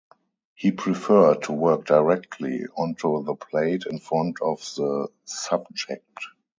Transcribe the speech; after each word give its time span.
He 0.55 0.71
preferred 0.71 1.43
to 1.43 1.51
work 1.51 1.85
directly 1.85 2.65
onto 2.75 3.23
the 3.23 3.35
plate 3.35 3.83
in 3.87 3.99
front 3.99 4.37
of 4.41 4.57
the 4.75 5.09
subject. 5.25 6.19